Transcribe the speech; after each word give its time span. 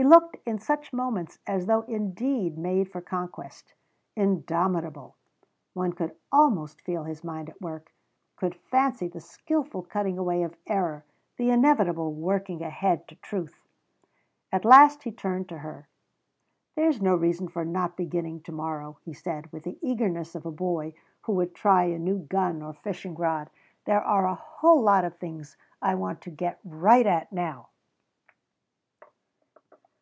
He 0.00 0.04
looked 0.04 0.36
in 0.46 0.60
such 0.60 0.92
moments 0.92 1.40
as 1.44 1.66
though 1.66 1.80
indeed 1.80 2.56
made 2.56 2.88
for 2.88 3.00
conquest, 3.00 3.74
indomitable. 4.14 5.16
One 5.74 5.92
could 5.92 6.14
almost 6.30 6.80
feel 6.82 7.02
his 7.02 7.24
mind 7.24 7.50
at 7.50 7.60
work, 7.60 7.92
could 8.36 8.54
fancy 8.54 9.08
the 9.08 9.18
skillful 9.18 9.82
cutting 9.82 10.16
away 10.16 10.44
of 10.44 10.54
error, 10.68 11.04
the 11.36 11.50
inevitable 11.50 12.12
working 12.14 12.62
ahead 12.62 13.08
to 13.08 13.16
truth. 13.16 13.60
At 14.52 14.64
last 14.64 15.02
he 15.02 15.10
turned 15.10 15.48
to 15.48 15.58
her. 15.58 15.88
"There's 16.76 17.02
no 17.02 17.16
reason 17.16 17.48
for 17.48 17.64
not 17.64 17.96
beginning 17.96 18.42
to 18.42 18.52
morrow," 18.52 18.98
he 19.04 19.12
said, 19.12 19.50
with 19.52 19.64
the 19.64 19.80
eagerness 19.82 20.36
of 20.36 20.46
a 20.46 20.52
boy 20.52 20.94
who 21.22 21.32
would 21.32 21.56
try 21.56 21.82
a 21.86 21.98
new 21.98 22.20
gun 22.20 22.62
or 22.62 22.72
fishing 22.72 23.16
rod. 23.16 23.50
"There 23.84 24.00
are 24.04 24.26
a 24.28 24.36
whole 24.36 24.80
lot 24.80 25.04
of 25.04 25.16
things 25.18 25.56
I 25.82 25.96
want 25.96 26.20
to 26.20 26.30
get 26.30 26.60
right 26.64 27.04
at 27.04 27.32
now." 27.32 27.70